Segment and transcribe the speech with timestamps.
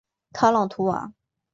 [0.33, 1.13] 卡朗图瓦。